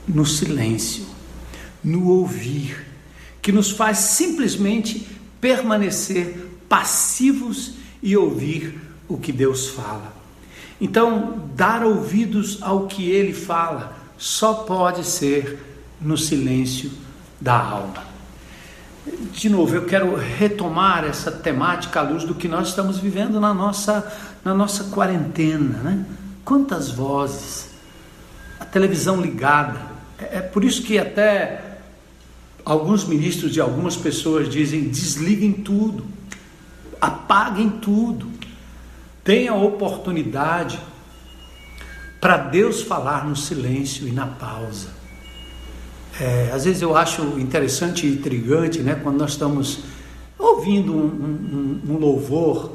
no 0.08 0.24
silêncio, 0.24 1.04
no 1.84 2.08
ouvir, 2.08 2.86
que 3.42 3.52
nos 3.52 3.70
faz 3.70 3.98
simplesmente 3.98 5.06
permanecer 5.40 6.45
passivos 6.68 7.74
e 8.02 8.16
ouvir 8.16 8.80
o 9.08 9.16
que 9.16 9.32
Deus 9.32 9.68
fala. 9.68 10.14
Então, 10.80 11.40
dar 11.54 11.82
ouvidos 11.84 12.58
ao 12.62 12.86
que 12.86 13.10
ele 13.10 13.32
fala 13.32 13.96
só 14.18 14.52
pode 14.54 15.04
ser 15.04 15.58
no 16.00 16.16
silêncio 16.16 16.90
da 17.40 17.58
alma. 17.58 18.04
De 19.32 19.48
novo, 19.48 19.74
eu 19.74 19.84
quero 19.84 20.16
retomar 20.16 21.04
essa 21.04 21.30
temática 21.30 22.00
à 22.00 22.02
luz 22.02 22.24
do 22.24 22.34
que 22.34 22.48
nós 22.48 22.68
estamos 22.68 22.98
vivendo 22.98 23.40
na 23.40 23.54
nossa, 23.54 24.12
na 24.44 24.52
nossa 24.52 24.84
quarentena. 24.84 25.78
Né? 25.78 26.04
Quantas 26.44 26.90
vozes, 26.90 27.68
a 28.58 28.64
televisão 28.64 29.20
ligada. 29.20 29.80
É, 30.18 30.38
é 30.38 30.40
por 30.40 30.64
isso 30.64 30.82
que 30.82 30.98
até 30.98 31.78
alguns 32.64 33.04
ministros 33.04 33.56
e 33.56 33.60
algumas 33.60 33.96
pessoas 33.96 34.48
dizem: 34.48 34.88
desliguem 34.88 35.52
tudo 35.52 36.15
apaguem 37.00 37.70
tudo. 37.70 38.30
Tenha 39.24 39.54
oportunidade 39.54 40.78
para 42.20 42.36
Deus 42.36 42.82
falar 42.82 43.26
no 43.26 43.36
silêncio 43.36 44.06
e 44.08 44.12
na 44.12 44.26
pausa. 44.26 44.88
É, 46.20 46.50
às 46.52 46.64
vezes 46.64 46.80
eu 46.80 46.96
acho 46.96 47.22
interessante 47.38 48.06
e 48.06 48.12
intrigante, 48.12 48.80
né, 48.80 48.98
quando 49.02 49.18
nós 49.18 49.32
estamos 49.32 49.80
ouvindo 50.38 50.94
um, 50.94 51.80
um, 51.86 51.92
um 51.92 51.98
louvor 51.98 52.72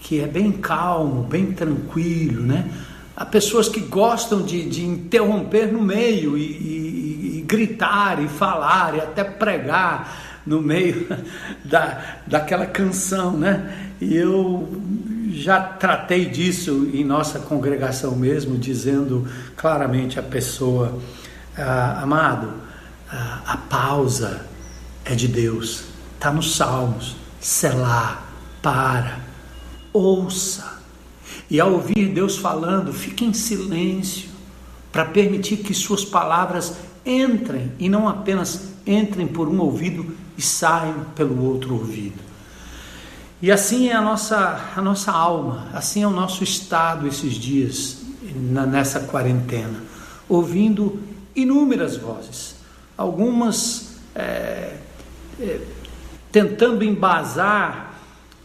que 0.00 0.20
é 0.20 0.26
bem 0.26 0.52
calmo, 0.52 1.22
bem 1.22 1.52
tranquilo, 1.52 2.42
né? 2.42 2.70
Há 3.16 3.24
pessoas 3.24 3.68
que 3.68 3.80
gostam 3.80 4.42
de, 4.42 4.68
de 4.68 4.84
interromper 4.84 5.72
no 5.72 5.80
meio 5.80 6.36
e, 6.36 6.42
e, 6.42 7.38
e 7.38 7.44
gritar 7.46 8.22
e 8.22 8.28
falar 8.28 8.96
e 8.96 9.00
até 9.00 9.24
pregar 9.24 10.33
no 10.46 10.60
meio 10.60 11.06
da, 11.64 12.18
daquela 12.26 12.66
canção, 12.66 13.36
né? 13.36 13.94
E 14.00 14.14
eu 14.14 14.68
já 15.30 15.60
tratei 15.60 16.26
disso 16.26 16.90
em 16.92 17.04
nossa 17.04 17.38
congregação 17.38 18.14
mesmo, 18.14 18.58
dizendo 18.58 19.26
claramente 19.56 20.18
à 20.18 20.22
pessoa, 20.22 20.98
ah, 21.56 22.02
amado, 22.02 22.52
ah, 23.10 23.42
a 23.46 23.56
pausa 23.56 24.46
é 25.04 25.14
de 25.14 25.28
Deus, 25.28 25.84
está 26.14 26.30
nos 26.32 26.56
Salmos, 26.56 27.16
selar, 27.40 28.26
para, 28.62 29.18
ouça. 29.92 30.74
E 31.50 31.60
ao 31.60 31.72
ouvir 31.72 32.08
Deus 32.08 32.36
falando, 32.36 32.92
fique 32.92 33.24
em 33.24 33.32
silêncio, 33.32 34.28
para 34.90 35.04
permitir 35.04 35.58
que 35.58 35.74
suas 35.74 36.04
palavras 36.04 36.76
entrem 37.04 37.72
e 37.78 37.88
não 37.88 38.08
apenas 38.08 38.72
entrem 38.86 39.26
por 39.26 39.48
um 39.48 39.60
ouvido 39.60 40.23
e 40.36 40.42
saiam 40.42 41.04
pelo 41.14 41.44
outro 41.44 41.74
ouvido. 41.74 42.20
E 43.40 43.50
assim 43.50 43.88
é 43.88 43.94
a 43.94 44.00
nossa, 44.00 44.72
a 44.74 44.80
nossa 44.80 45.12
alma, 45.12 45.68
assim 45.72 46.02
é 46.02 46.06
o 46.06 46.10
nosso 46.10 46.42
estado 46.42 47.06
esses 47.06 47.34
dias, 47.34 47.98
na, 48.34 48.64
nessa 48.64 49.00
quarentena, 49.00 49.82
ouvindo 50.28 51.00
inúmeras 51.36 51.96
vozes, 51.96 52.54
algumas 52.96 53.96
é, 54.14 54.76
é, 55.40 55.60
tentando 56.32 56.84
embasar 56.84 57.94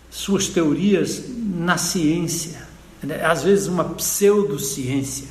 suas 0.10 0.48
teorias 0.48 1.24
na 1.28 1.78
ciência, 1.78 2.68
né? 3.02 3.24
às 3.24 3.44
vezes 3.44 3.68
uma 3.68 3.84
pseudociência, 3.84 5.28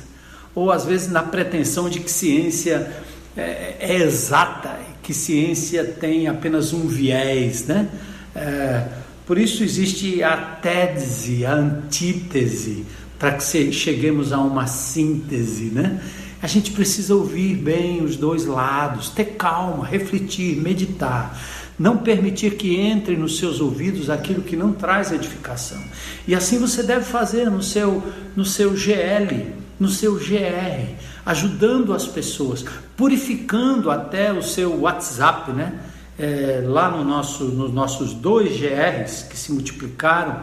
ou 0.55 0.71
às 0.71 0.85
vezes 0.85 1.11
na 1.11 1.21
pretensão 1.21 1.89
de 1.89 1.99
que 1.99 2.09
ciência 2.09 2.91
é, 3.35 3.75
é 3.79 3.95
exata, 3.97 4.79
que 5.09 5.13
ciência 5.15 5.83
tem 5.83 6.27
apenas 6.27 6.71
um 6.71 6.85
viés, 6.87 7.65
né? 7.65 7.89
É, 8.35 8.85
por 9.25 9.39
isso 9.39 9.63
existe 9.63 10.21
a 10.21 10.37
tese, 10.37 11.47
a 11.47 11.53
antítese, 11.55 12.85
para 13.17 13.31
que 13.31 13.71
cheguemos 13.71 14.31
a 14.31 14.37
uma 14.37 14.67
síntese, 14.67 15.71
né? 15.71 15.99
A 16.43 16.45
gente 16.45 16.71
precisa 16.73 17.15
ouvir 17.15 17.55
bem 17.55 18.03
os 18.03 18.17
dois 18.17 18.45
lados, 18.45 19.09
ter 19.09 19.33
calma, 19.35 19.83
refletir, 19.83 20.55
meditar, 20.57 21.35
não 21.79 21.97
permitir 21.97 22.51
que 22.51 22.79
entre 22.79 23.17
nos 23.17 23.39
seus 23.39 23.59
ouvidos 23.59 24.11
aquilo 24.11 24.43
que 24.43 24.55
não 24.55 24.73
traz 24.73 25.11
edificação. 25.11 25.81
E 26.27 26.35
assim 26.35 26.59
você 26.59 26.83
deve 26.83 27.05
fazer 27.05 27.49
no 27.49 27.63
seu 27.63 28.03
no 28.35 28.45
seu 28.45 28.77
GL, 28.77 29.47
no 29.79 29.89
seu 29.89 30.13
GR, 30.13 30.93
ajudando 31.29 31.93
as 31.93 32.07
pessoas, 32.07 32.65
purificando 32.97 33.91
até 33.91 34.33
o 34.33 34.41
seu 34.41 34.81
WhatsApp, 34.81 35.51
né? 35.51 35.79
É, 36.17 36.63
lá 36.65 36.89
no 36.89 37.03
nosso, 37.03 37.43
nos 37.43 37.71
nossos 37.71 38.13
dois 38.13 38.59
GRs 38.59 39.27
que 39.29 39.37
se 39.37 39.51
multiplicaram, 39.51 40.41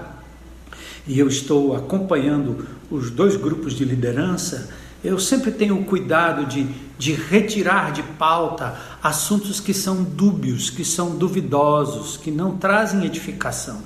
e 1.04 1.18
eu 1.18 1.26
estou 1.26 1.74
acompanhando 1.74 2.68
os 2.88 3.10
dois 3.10 3.34
grupos 3.34 3.74
de 3.74 3.84
liderança, 3.84 4.70
eu 5.02 5.18
sempre 5.18 5.50
tenho 5.50 5.76
o 5.76 5.84
cuidado 5.84 6.46
de, 6.46 6.68
de 6.96 7.12
retirar 7.12 7.90
de 7.90 8.04
pauta 8.04 8.76
assuntos 9.02 9.58
que 9.58 9.74
são 9.74 10.04
dúbios, 10.04 10.70
que 10.70 10.84
são 10.84 11.16
duvidosos, 11.16 12.16
que 12.16 12.30
não 12.30 12.56
trazem 12.56 13.04
edificação. 13.04 13.82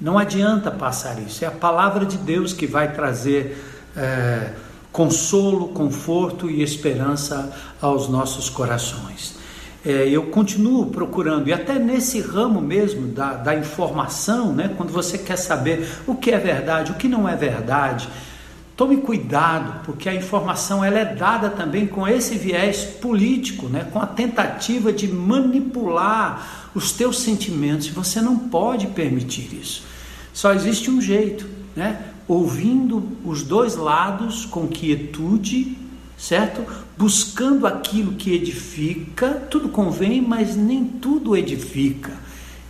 Não 0.00 0.18
adianta 0.18 0.68
passar 0.68 1.20
isso, 1.20 1.44
é 1.44 1.48
a 1.48 1.52
palavra 1.52 2.04
de 2.04 2.18
Deus 2.18 2.52
que 2.52 2.66
vai 2.66 2.92
trazer. 2.92 3.56
É, 3.96 4.52
consolo, 4.92 5.68
conforto 5.68 6.50
e 6.50 6.62
esperança 6.62 7.52
aos 7.80 8.08
nossos 8.08 8.48
corações. 8.48 9.38
É, 9.84 10.08
eu 10.08 10.24
continuo 10.24 10.86
procurando, 10.86 11.48
e 11.48 11.52
até 11.52 11.78
nesse 11.78 12.20
ramo 12.20 12.60
mesmo 12.60 13.06
da, 13.06 13.34
da 13.34 13.54
informação, 13.54 14.52
né, 14.52 14.74
quando 14.76 14.92
você 14.92 15.16
quer 15.16 15.36
saber 15.36 15.88
o 16.06 16.14
que 16.14 16.30
é 16.30 16.38
verdade, 16.38 16.92
o 16.92 16.96
que 16.96 17.08
não 17.08 17.26
é 17.26 17.34
verdade, 17.34 18.08
tome 18.76 18.98
cuidado, 18.98 19.82
porque 19.84 20.08
a 20.08 20.14
informação 20.14 20.84
ela 20.84 20.98
é 20.98 21.04
dada 21.04 21.48
também 21.48 21.86
com 21.86 22.06
esse 22.06 22.36
viés 22.36 22.84
político, 22.84 23.68
né, 23.68 23.86
com 23.90 23.98
a 24.00 24.06
tentativa 24.06 24.92
de 24.92 25.08
manipular 25.08 26.70
os 26.74 26.92
teus 26.92 27.20
sentimentos, 27.20 27.88
você 27.88 28.20
não 28.20 28.36
pode 28.36 28.86
permitir 28.88 29.54
isso. 29.54 29.82
Só 30.32 30.52
existe 30.52 30.90
um 30.90 31.00
jeito, 31.00 31.46
né? 31.74 32.09
Ouvindo 32.30 33.02
os 33.24 33.42
dois 33.42 33.74
lados 33.74 34.44
com 34.44 34.68
quietude, 34.68 35.76
certo? 36.16 36.64
Buscando 36.96 37.66
aquilo 37.66 38.12
que 38.12 38.32
edifica, 38.32 39.30
tudo 39.50 39.68
convém, 39.68 40.22
mas 40.22 40.54
nem 40.54 40.84
tudo 40.84 41.36
edifica. 41.36 42.12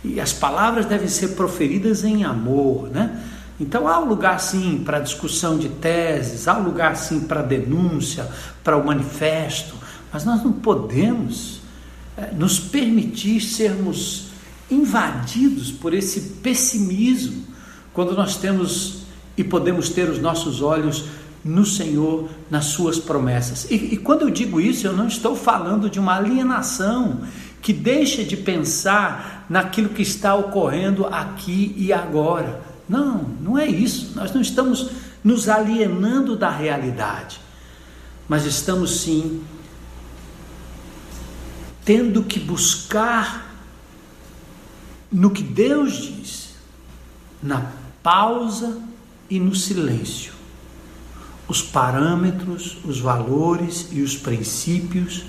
E 0.03 0.19
as 0.19 0.33
palavras 0.33 0.87
devem 0.87 1.07
ser 1.07 1.35
proferidas 1.35 2.03
em 2.03 2.23
amor, 2.23 2.89
né? 2.89 3.23
Então 3.59 3.87
há 3.87 3.99
um 3.99 4.05
lugar 4.05 4.39
sim 4.39 4.81
para 4.83 4.99
discussão 4.99 5.59
de 5.59 5.69
teses, 5.69 6.47
há 6.47 6.57
um 6.57 6.63
lugar 6.63 6.97
sim 6.97 7.19
para 7.19 7.43
denúncia, 7.43 8.27
para 8.63 8.75
o 8.75 8.83
manifesto, 8.83 9.75
mas 10.11 10.25
nós 10.25 10.43
não 10.43 10.53
podemos 10.53 11.61
é, 12.17 12.31
nos 12.31 12.57
permitir 12.59 13.39
sermos 13.41 14.29
invadidos 14.71 15.69
por 15.69 15.93
esse 15.93 16.19
pessimismo 16.41 17.43
quando 17.93 18.15
nós 18.15 18.37
temos 18.37 19.00
e 19.37 19.43
podemos 19.43 19.89
ter 19.89 20.09
os 20.09 20.19
nossos 20.19 20.61
olhos 20.61 21.05
no 21.43 21.65
Senhor, 21.65 22.29
nas 22.49 22.65
Suas 22.65 22.99
promessas. 22.99 23.69
E, 23.69 23.75
e, 23.75 23.97
quando 23.97 24.23
eu 24.23 24.29
digo 24.29 24.59
isso, 24.59 24.85
eu 24.85 24.93
não 24.93 25.07
estou 25.07 25.35
falando 25.35 25.89
de 25.89 25.99
uma 25.99 26.15
alienação 26.15 27.21
que 27.61 27.73
deixa 27.73 28.23
de 28.23 28.37
pensar 28.37 29.45
naquilo 29.49 29.89
que 29.89 30.01
está 30.01 30.35
ocorrendo 30.35 31.05
aqui 31.05 31.73
e 31.77 31.91
agora. 31.91 32.61
Não, 32.87 33.23
não 33.41 33.57
é 33.57 33.67
isso. 33.67 34.13
Nós 34.15 34.31
não 34.33 34.41
estamos 34.41 34.91
nos 35.23 35.47
alienando 35.47 36.35
da 36.35 36.49
realidade, 36.49 37.39
mas 38.27 38.45
estamos 38.45 39.01
sim 39.01 39.43
tendo 41.83 42.23
que 42.23 42.39
buscar 42.39 43.47
no 45.11 45.31
que 45.31 45.43
Deus 45.43 45.93
diz, 45.93 46.55
na 47.41 47.71
pausa 48.01 48.81
e 49.31 49.39
no 49.39 49.55
silêncio. 49.55 50.33
Os 51.47 51.61
parâmetros, 51.61 52.77
os 52.83 52.99
valores 52.99 53.87
e 53.89 54.01
os 54.01 54.17
princípios, 54.17 55.23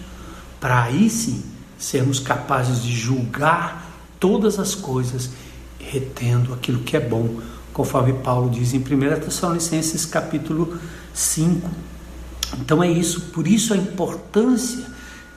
para 0.61 0.83
aí 0.83 1.09
sim 1.09 1.45
sermos 1.79 2.19
capazes 2.19 2.83
de 2.83 2.93
julgar 2.93 3.89
todas 4.19 4.59
as 4.59 4.75
coisas, 4.75 5.31
retendo 5.79 6.53
aquilo 6.53 6.81
que 6.81 6.97
é 6.97 7.01
bom, 7.01 7.41
conforme 7.73 8.13
Paulo 8.13 8.51
diz 8.51 8.75
em 8.75 8.79
1 8.79 9.21
Tessalonicenses 9.21 10.05
capítulo 10.05 10.79
5. 11.15 11.71
Então 12.59 12.83
é 12.83 12.91
isso, 12.91 13.21
por 13.33 13.47
isso 13.47 13.73
a 13.73 13.77
importância 13.77 14.85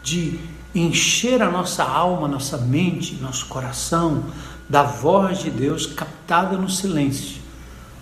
de 0.04 0.40
encher 0.74 1.42
a 1.42 1.52
nossa 1.52 1.84
alma, 1.84 2.28
nossa 2.28 2.58
mente, 2.58 3.16
nosso 3.22 3.46
coração 3.46 4.24
da 4.68 4.82
voz 4.82 5.40
de 5.40 5.52
Deus 5.52 5.86
captada 5.86 6.58
no 6.58 6.70
silêncio 6.70 7.45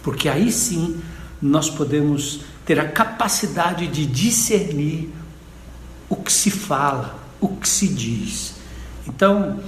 porque 0.03 0.29
aí 0.29 0.51
sim 0.51 1.01
nós 1.41 1.69
podemos 1.69 2.41
ter 2.65 2.79
a 2.79 2.87
capacidade 2.87 3.87
de 3.87 4.05
discernir 4.05 5.09
o 6.07 6.15
que 6.15 6.31
se 6.31 6.51
fala, 6.51 7.19
o 7.41 7.49
que 7.49 7.67
se 7.67 7.87
diz. 7.87 8.55
Então, 9.07 9.59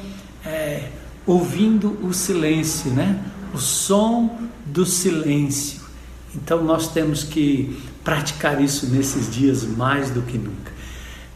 é, 0.45 0.89
ouvindo 1.25 1.97
o 2.05 2.13
silêncio, 2.13 2.91
né? 2.91 3.19
o 3.53 3.57
som 3.57 4.37
do 4.65 4.85
silêncio. 4.85 5.81
Então, 6.33 6.63
nós 6.63 6.89
temos 6.89 7.23
que 7.23 7.77
praticar 8.03 8.61
isso 8.61 8.87
nesses 8.87 9.33
dias 9.33 9.63
mais 9.63 10.11
do 10.11 10.21
que 10.21 10.37
nunca. 10.37 10.71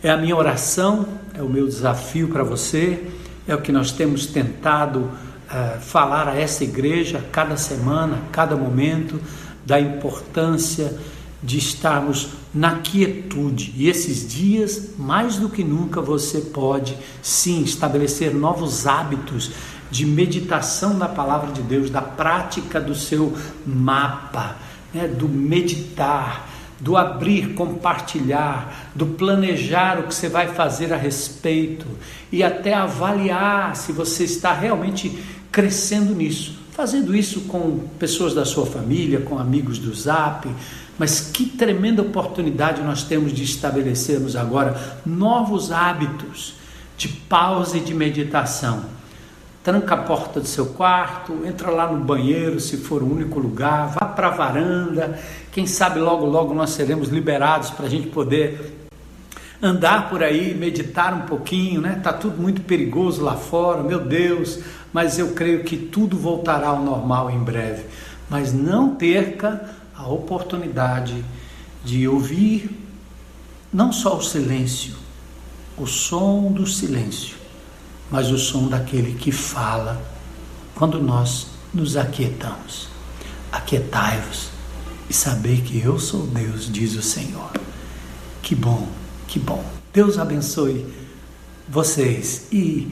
É 0.03 0.09
a 0.09 0.17
minha 0.17 0.35
oração, 0.35 1.07
é 1.33 1.41
o 1.41 1.49
meu 1.49 1.65
desafio 1.65 2.27
para 2.27 2.43
você, 2.43 3.07
é 3.47 3.55
o 3.55 3.61
que 3.61 3.71
nós 3.71 3.91
temos 3.91 4.27
tentado 4.27 5.09
uh, 5.49 5.79
falar 5.79 6.27
a 6.27 6.35
essa 6.39 6.63
igreja 6.63 7.23
cada 7.31 7.57
semana, 7.57 8.19
cada 8.31 8.55
momento, 8.55 9.19
da 9.65 9.79
importância 9.79 10.97
de 11.41 11.57
estarmos 11.57 12.29
na 12.53 12.77
quietude. 12.77 13.73
E 13.75 13.87
esses 13.87 14.27
dias, 14.27 14.91
mais 14.97 15.37
do 15.37 15.49
que 15.49 15.63
nunca, 15.63 16.01
você 16.01 16.41
pode 16.41 16.97
sim 17.21 17.63
estabelecer 17.63 18.33
novos 18.33 18.87
hábitos 18.87 19.51
de 19.89 20.05
meditação 20.05 20.93
na 20.93 21.07
palavra 21.07 21.51
de 21.51 21.61
Deus, 21.61 21.89
da 21.89 22.01
prática 22.01 22.79
do 22.79 22.93
seu 22.93 23.35
mapa, 23.65 24.55
né, 24.93 25.07
do 25.07 25.27
meditar 25.27 26.47
do 26.79 26.95
abrir, 26.95 27.53
compartilhar, 27.55 28.91
do 28.95 29.05
planejar 29.05 29.99
o 29.99 30.03
que 30.03 30.15
você 30.15 30.29
vai 30.29 30.47
fazer 30.47 30.93
a 30.93 30.97
respeito 30.97 31.85
e 32.31 32.41
até 32.41 32.73
avaliar 32.73 33.75
se 33.75 33.91
você 33.91 34.23
está 34.23 34.53
realmente 34.53 35.19
crescendo 35.51 36.13
nisso. 36.13 36.57
Fazendo 36.71 37.15
isso 37.15 37.41
com 37.41 37.79
pessoas 37.99 38.33
da 38.33 38.45
sua 38.45 38.65
família, 38.65 39.19
com 39.21 39.37
amigos 39.37 39.77
do 39.77 39.93
Zap, 39.93 40.47
mas 40.97 41.19
que 41.19 41.45
tremenda 41.45 42.01
oportunidade 42.01 42.81
nós 42.81 43.03
temos 43.03 43.33
de 43.33 43.43
estabelecermos 43.43 44.35
agora 44.35 44.99
novos 45.05 45.71
hábitos 45.71 46.53
de 46.97 47.07
pausa 47.07 47.77
e 47.77 47.81
de 47.81 47.93
meditação 47.93 48.99
tranca 49.63 49.93
a 49.93 49.97
porta 49.97 50.39
do 50.39 50.47
seu 50.47 50.67
quarto, 50.67 51.45
entra 51.45 51.69
lá 51.69 51.91
no 51.91 52.03
banheiro, 52.03 52.59
se 52.59 52.77
for 52.77 53.03
o 53.03 53.11
único 53.11 53.39
lugar, 53.39 53.89
vá 53.89 54.07
para 54.07 54.27
a 54.27 54.31
varanda. 54.31 55.19
Quem 55.51 55.67
sabe 55.67 55.99
logo, 55.99 56.25
logo 56.25 56.53
nós 56.53 56.71
seremos 56.71 57.09
liberados 57.09 57.69
para 57.69 57.85
a 57.85 57.89
gente 57.89 58.07
poder 58.07 58.78
andar 59.61 60.09
por 60.09 60.23
aí, 60.23 60.53
meditar 60.53 61.13
um 61.13 61.21
pouquinho, 61.21 61.81
né? 61.81 61.99
Tá 62.01 62.13
tudo 62.13 62.41
muito 62.41 62.61
perigoso 62.61 63.21
lá 63.21 63.35
fora, 63.35 63.83
meu 63.83 63.99
Deus, 63.99 64.59
mas 64.93 65.19
eu 65.19 65.33
creio 65.33 65.63
que 65.63 65.77
tudo 65.77 66.17
voltará 66.17 66.69
ao 66.69 66.81
normal 66.81 67.29
em 67.29 67.39
breve. 67.39 67.83
Mas 68.29 68.53
não 68.53 68.95
perca 68.95 69.69
a 69.95 70.07
oportunidade 70.07 71.23
de 71.83 72.07
ouvir 72.07 72.69
não 73.71 73.91
só 73.91 74.17
o 74.17 74.21
silêncio, 74.21 74.95
o 75.77 75.85
som 75.85 76.51
do 76.51 76.65
silêncio, 76.65 77.35
mas 78.09 78.31
o 78.31 78.37
som 78.37 78.67
daquele 78.67 79.13
que 79.13 79.31
fala 79.31 80.01
quando 80.75 81.01
nós 81.01 81.47
nos 81.73 81.97
aquietamos. 81.97 82.87
Aquietai-vos 83.51 84.49
e 85.09 85.13
saber 85.13 85.61
que 85.61 85.79
eu 85.79 85.99
sou 85.99 86.25
Deus, 86.27 86.71
diz 86.71 86.95
o 86.95 87.01
Senhor. 87.01 87.51
Que 88.41 88.55
bom, 88.55 88.87
que 89.29 89.37
bom. 89.37 89.63
Deus 89.93 90.17
abençoe 90.17 90.85
vocês 91.67 92.47
e 92.51 92.91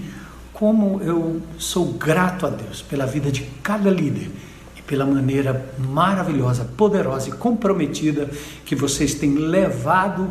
como 0.53 1.01
eu 1.01 1.41
sou 1.57 1.93
grato 1.93 2.45
a 2.45 2.49
Deus 2.49 2.81
pela 2.81 3.07
vida 3.07 3.31
de 3.31 3.41
cada 3.63 3.89
líder 3.89 4.29
e 4.77 4.81
pela 4.83 5.03
maneira 5.03 5.73
maravilhosa, 5.79 6.63
poderosa 6.63 7.29
e 7.29 7.31
comprometida 7.31 8.29
que 8.63 8.75
vocês 8.75 9.15
têm 9.15 9.33
levado 9.33 10.29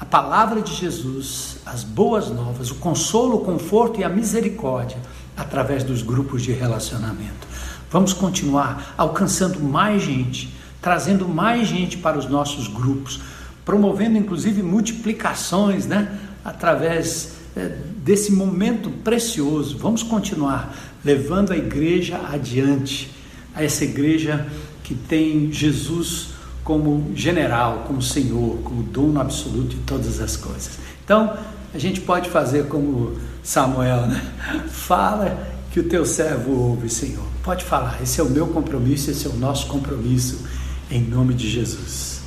a 0.00 0.04
palavra 0.04 0.60
de 0.60 0.74
Jesus, 0.74 1.58
as 1.64 1.84
boas 1.84 2.28
novas, 2.30 2.72
o 2.72 2.76
consolo, 2.76 3.36
o 3.36 3.44
conforto 3.44 4.00
e 4.00 4.04
a 4.04 4.08
misericórdia 4.08 4.98
através 5.36 5.84
dos 5.84 6.02
grupos 6.02 6.42
de 6.42 6.52
relacionamento. 6.52 7.46
Vamos 7.90 8.12
continuar 8.12 8.94
alcançando 8.98 9.60
mais 9.60 10.02
gente, 10.02 10.52
trazendo 10.82 11.28
mais 11.28 11.68
gente 11.68 11.96
para 11.96 12.18
os 12.18 12.28
nossos 12.28 12.66
grupos, 12.66 13.20
promovendo 13.68 14.16
inclusive 14.16 14.62
multiplicações, 14.62 15.84
né? 15.84 16.18
Através 16.42 17.32
é, 17.54 17.70
desse 17.98 18.32
momento 18.32 18.88
precioso. 18.88 19.76
Vamos 19.76 20.02
continuar 20.02 20.74
levando 21.04 21.52
a 21.52 21.56
igreja 21.56 22.18
adiante, 22.32 23.10
a 23.54 23.62
essa 23.62 23.84
igreja 23.84 24.46
que 24.82 24.94
tem 24.94 25.52
Jesus 25.52 26.28
como 26.64 27.12
general, 27.14 27.84
como 27.86 28.00
senhor, 28.00 28.56
como 28.64 28.82
dono 28.84 29.20
absoluto 29.20 29.76
de 29.76 29.82
todas 29.82 30.18
as 30.18 30.34
coisas. 30.34 30.78
Então, 31.04 31.36
a 31.74 31.78
gente 31.78 32.00
pode 32.00 32.30
fazer 32.30 32.68
como 32.68 33.18
Samuel, 33.42 34.06
né? 34.06 34.32
Fala 34.72 35.46
que 35.70 35.78
o 35.78 35.84
teu 35.84 36.06
servo 36.06 36.52
ouve, 36.52 36.88
Senhor. 36.88 37.26
Pode 37.42 37.66
falar, 37.66 37.98
esse 38.02 38.18
é 38.18 38.24
o 38.24 38.30
meu 38.30 38.46
compromisso, 38.46 39.10
esse 39.10 39.26
é 39.26 39.30
o 39.30 39.36
nosso 39.36 39.66
compromisso, 39.66 40.42
em 40.90 41.02
nome 41.02 41.34
de 41.34 41.50
Jesus. 41.50 42.17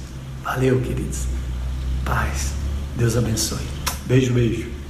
Valeu, 0.44 0.82
queridos. 0.82 1.26
Paz. 2.04 2.54
Deus 2.98 3.16
abençoe. 3.16 3.66
Beijo, 4.06 4.34
beijo. 4.34 4.81